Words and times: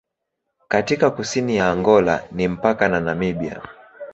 Katika 0.67 1.11
kusini 1.11 1.55
ya 1.57 1.69
Angola 1.71 2.23
ni 2.31 2.47
mpaka 2.47 2.87
na 2.87 2.99
Namibia. 2.99 3.61